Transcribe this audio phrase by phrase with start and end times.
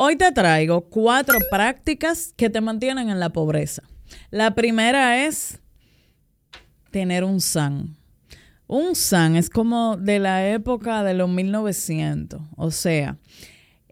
[0.00, 3.82] Hoy te traigo cuatro prácticas que te mantienen en la pobreza.
[4.30, 5.58] La primera es
[6.92, 7.96] tener un SAN.
[8.68, 12.40] Un SAN es como de la época de los 1900.
[12.56, 13.18] O sea,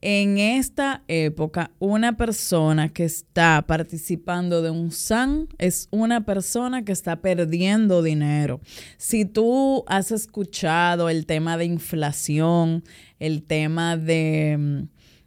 [0.00, 6.92] en esta época, una persona que está participando de un SAN es una persona que
[6.92, 8.60] está perdiendo dinero.
[8.96, 12.84] Si tú has escuchado el tema de inflación,
[13.18, 14.86] el tema de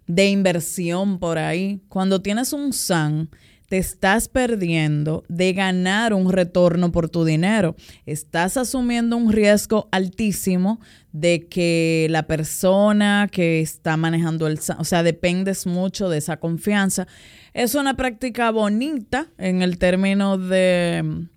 [0.10, 1.82] de inversión por ahí.
[1.88, 3.30] Cuando tienes un SAN,
[3.70, 7.76] te estás perdiendo de ganar un retorno por tu dinero.
[8.08, 15.04] Estás asumiendo un riesgo altísimo de que la persona que está manejando el o sea,
[15.04, 17.08] dependes mucho de esa confianza.
[17.54, 21.30] Es una práctica bonita en el término de mm,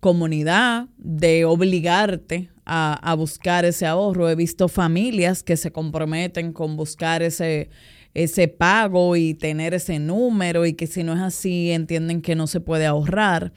[0.00, 4.28] comunidad, de obligarte a, a buscar ese ahorro.
[4.28, 7.70] He visto familias que se comprometen con buscar ese
[8.16, 12.46] ese pago y tener ese número y que si no es así entienden que no
[12.46, 13.52] se puede ahorrar.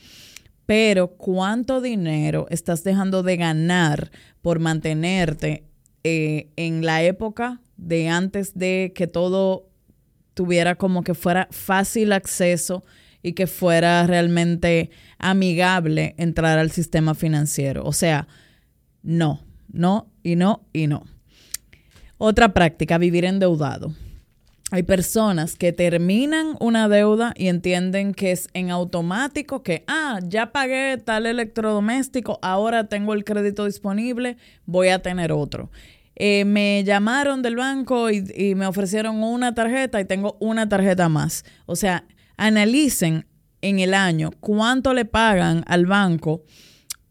[0.66, 4.12] Pero ¿cuánto dinero estás dejando de ganar
[4.42, 5.64] por mantenerte
[6.04, 9.70] eh, en la época de antes de que todo
[10.34, 12.84] tuviera como que fuera fácil acceso
[13.24, 17.86] y que fuera realmente amigable entrar al sistema financiero?
[17.86, 18.28] O sea,
[19.04, 19.42] no,
[19.72, 21.06] no y no y no.
[22.18, 23.94] Otra práctica, vivir endeudado
[24.72, 30.52] hay personas que terminan una deuda y entienden que es en automático que, ah, ya
[30.52, 35.72] pagué tal electrodoméstico, ahora tengo el crédito disponible, voy a tener otro.
[36.16, 41.10] Eh, me llamaron del banco y, y me ofrecieron una tarjeta y tengo una tarjeta
[41.10, 41.46] más.
[41.66, 42.06] O sea,
[42.38, 43.26] analicen
[43.62, 46.44] en el año cuánto le pagan al banco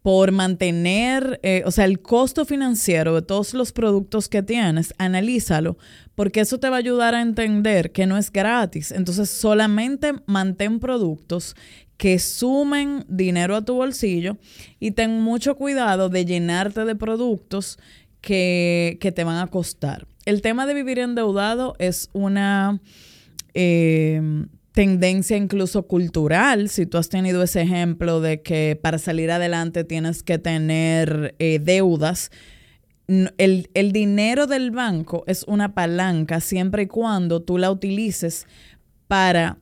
[0.03, 5.77] por mantener, eh, o sea, el costo financiero de todos los productos que tienes, analízalo,
[6.19, 8.91] porque eso te va a ayudar a entender que no es gratis.
[8.91, 11.55] Entonces, solamente mantén productos
[11.97, 14.37] que sumen dinero a tu bolsillo
[14.81, 17.79] y ten mucho cuidado de llenarte de productos
[18.21, 20.09] que, que te van a costar.
[20.25, 22.81] El tema de vivir endeudado es una...
[23.55, 24.21] Eh,
[24.73, 30.23] tendencia incluso cultural, si tú has tenido ese ejemplo de que para salir adelante tienes
[30.25, 32.31] que tener eh, deudas,
[33.09, 38.47] el, el, dinero del banco es una palanca siempre y cuando tú la utilices
[39.07, 39.59] para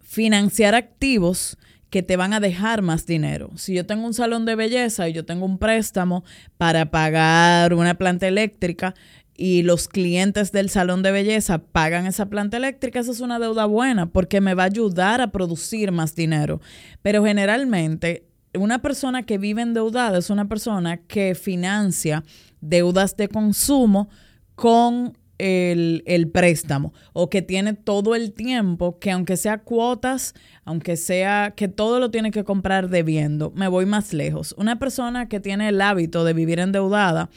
[0.00, 1.58] financiar activos
[1.90, 3.50] que te van a dejar más dinero.
[3.56, 6.24] Si yo tengo un salón de belleza y yo tengo un préstamo
[6.56, 8.94] para pagar una planta eléctrica,
[9.40, 13.64] y los clientes del salón de belleza pagan esa planta eléctrica, esa es una deuda
[13.64, 16.60] buena porque me va a ayudar a producir más dinero.
[17.00, 22.24] Pero generalmente una persona que vive endeudada es una persona que financia
[22.60, 24.08] deudas de consumo
[24.54, 30.34] con el, el, préstamo o que tiene todo el tiempo que aunque sea cuotas,
[30.64, 34.54] aunque sea que todo lo tiene que comprar debiendo, me voy más lejos.
[34.58, 37.30] Una persona que tiene el hábito de vivir endeudada,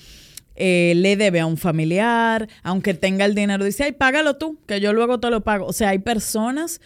[0.55, 4.79] eh, le debe a un familiar, aunque tenga el dinero, dice, ay, págalo tú, que
[4.79, 5.65] yo luego te lo pago.
[5.65, 6.79] O sea, hay personas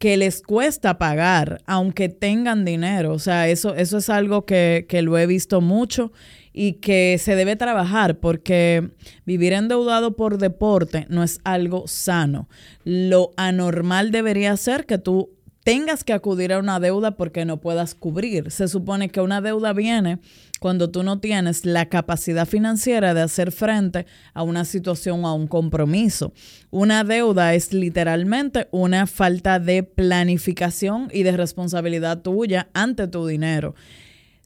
[0.00, 3.12] que les cuesta pagar, aunque tengan dinero.
[3.12, 6.10] O sea, eso, eso es algo que, que lo he visto mucho
[6.54, 8.92] y que se debe trabajar porque
[9.26, 12.48] vivir endeudado por deporte no es algo sano.
[12.82, 15.32] Lo anormal debería ser que tú
[15.64, 18.50] tengas que acudir a una deuda porque no puedas cubrir.
[18.50, 20.18] Se supone que una deuda viene
[20.58, 25.34] cuando tú no tienes la capacidad financiera de hacer frente a una situación o a
[25.34, 26.32] un compromiso.
[26.70, 33.74] Una deuda es literalmente una falta de planificación y de responsabilidad tuya ante tu dinero.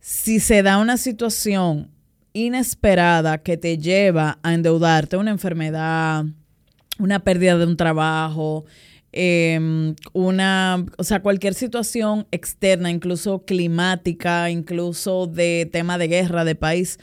[0.00, 1.90] Si se da una situación
[2.32, 6.24] inesperada que te lleva a endeudarte, una enfermedad,
[6.98, 8.64] una pérdida de un trabajo,
[9.16, 16.56] Em, una, o sea, cualquier situación externa, incluso climática, incluso de tema de guerra de
[16.56, 16.98] país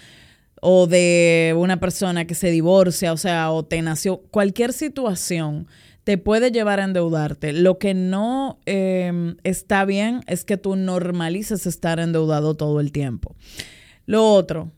[0.59, 5.67] o de una persona que se divorcia, o sea, o te nació, cualquier situación
[6.03, 7.53] te puede llevar a endeudarte.
[7.53, 13.37] Lo que no em, está bien es que tú normalices estar endeudado todo el tiempo.
[14.05, 14.69] Lo otro,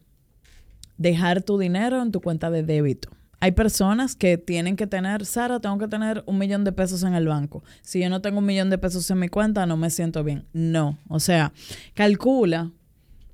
[1.00, 3.10] dejar tu dinero en tu cuenta de débito.
[3.44, 7.13] Hay personas que tienen que tener, Sara, tengo que tener un millón de pesos en
[7.13, 7.62] el banco.
[7.81, 10.48] Si yo no tengo un millón de pesos en mi cuenta, no me siento bien.
[10.54, 11.51] No, o sea,
[11.94, 12.72] calcula,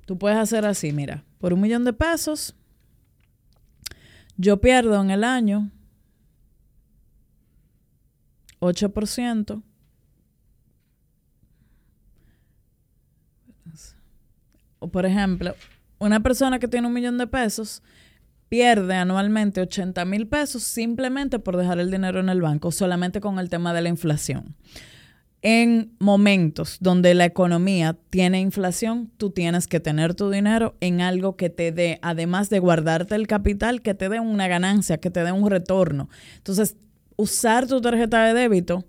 [0.06, 2.56] tú puedes hacer así, mira, por un millón de pesos,
[4.36, 5.70] yo pierdo en el año
[8.58, 9.62] 8%.
[14.80, 15.54] O por ejemplo,
[16.00, 17.80] una persona que tiene un millón de pesos
[18.50, 23.38] pierde anualmente 80 mil pesos simplemente por dejar el dinero en el banco, solamente con
[23.38, 24.56] el tema de la inflación.
[25.40, 31.36] En momentos donde la economía tiene inflación, tú tienes que tener tu dinero en algo
[31.36, 35.24] que te dé, además de guardarte el capital, que te dé una ganancia, que te
[35.24, 36.10] dé un retorno.
[36.36, 36.76] Entonces,
[37.14, 38.84] usar tu tarjeta de débito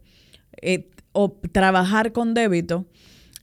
[0.61, 2.85] eh, o trabajar con débito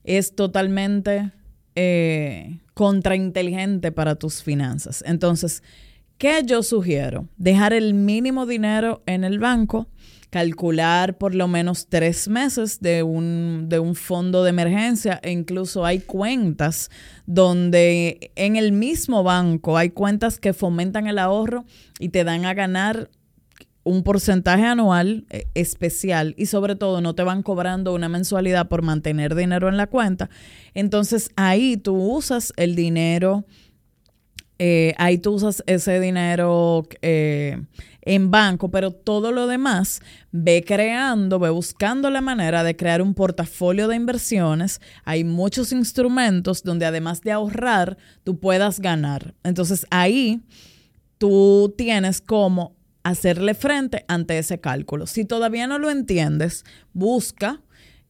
[0.03, 1.31] es totalmente
[1.75, 5.01] eh, contrainteligente para tus finanzas.
[5.07, 5.63] Entonces,
[6.19, 7.27] ¿qué yo sugiero?
[7.37, 9.87] Dejar el mínimo dinero en el banco,
[10.29, 15.85] calcular por lo menos tres meses de un, de un fondo de emergencia e incluso
[15.85, 16.91] hay cuentas
[17.25, 21.65] donde en el mismo banco hay cuentas que fomentan el ahorro
[21.97, 23.09] y te dan a ganar
[23.83, 28.83] un porcentaje anual eh, especial y sobre todo no te van cobrando una mensualidad por
[28.83, 30.29] mantener dinero en la cuenta.
[30.75, 33.45] Entonces ahí tú usas el dinero,
[34.59, 37.63] eh, ahí tú usas ese dinero eh,
[38.01, 40.01] en banco, pero todo lo demás
[40.31, 44.81] ve creando, ve buscando la manera de crear un portafolio de inversiones.
[45.05, 49.33] Hay muchos instrumentos donde además de ahorrar, tú puedas ganar.
[49.43, 50.41] Entonces ahí
[51.17, 55.07] tú tienes como hacerle frente ante ese cálculo.
[55.07, 57.61] Si todavía no lo entiendes, busca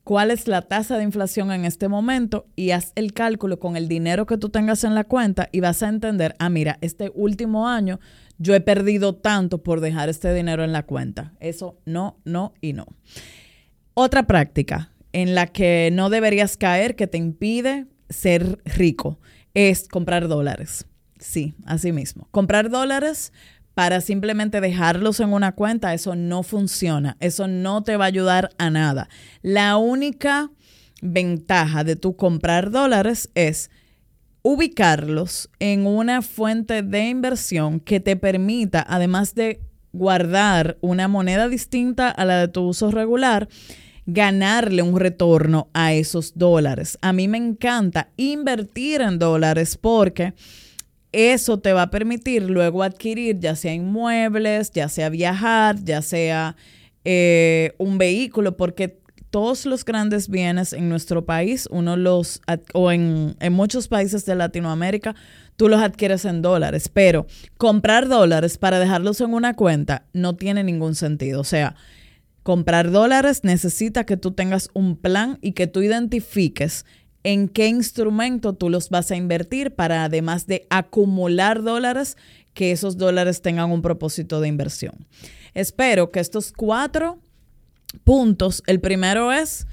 [0.09, 3.87] cuál es la tasa de inflación en este momento y haz el cálculo con el
[3.87, 7.67] dinero que tú tengas en la cuenta y vas a entender, ah, mira, este último
[7.67, 7.99] año
[8.39, 11.33] yo he perdido tanto por dejar este dinero en la cuenta.
[11.39, 12.87] Eso no, no y no.
[13.93, 19.19] Otra práctica en la que no deberías caer que te impide ser rico
[19.53, 20.87] es comprar dólares.
[21.19, 22.27] Sí, así mismo.
[22.31, 23.31] Comprar dólares
[23.79, 28.49] para simplemente dejarlos en una cuenta, eso no funciona, eso no te va a ayudar
[28.57, 29.07] a nada.
[29.41, 30.51] La única
[31.01, 33.71] ventaja de tu comprar dólares es
[34.41, 39.61] ubicarlos en una fuente de inversión que te permita, además de
[39.93, 43.47] guardar una moneda distinta a la de tu uso regular,
[44.05, 46.97] ganarle un retorno a esos dólares.
[47.01, 50.33] A mí me encanta invertir en dólares porque
[51.11, 56.55] eso te va a permitir luego adquirir ya sea inmuebles, ya sea viajar, ya sea
[57.03, 62.41] eh, un vehículo, porque todos los grandes bienes en nuestro país, uno los,
[62.73, 65.15] o en, en muchos países de Latinoamérica,
[65.55, 67.27] tú los adquieres en dólares, pero
[67.57, 71.41] comprar dólares para dejarlos en una cuenta no tiene ningún sentido.
[71.41, 71.75] O sea,
[72.43, 76.85] comprar dólares necesita que tú tengas un plan y que tú identifiques
[77.23, 82.17] en qué instrumento tú los vas a invertir para además de acumular dólares,
[82.53, 85.07] que esos dólares tengan un propósito de inversión.
[85.53, 87.19] Espero que estos cuatro
[88.03, 89.67] puntos, el primero es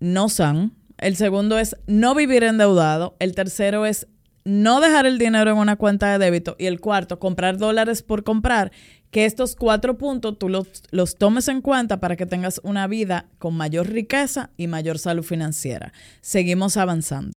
[0.00, 4.06] no san, el segundo es no vivir endeudado, el tercero es
[4.44, 8.24] no dejar el dinero en una cuenta de débito y el cuarto, comprar dólares por
[8.24, 8.72] comprar,
[9.14, 13.28] que estos cuatro puntos tú los, los, tomes en cuenta para que tengas una vida
[13.38, 15.92] con mayor riqueza y mayor salud financiera.
[16.20, 17.30] Seguimos avanzando.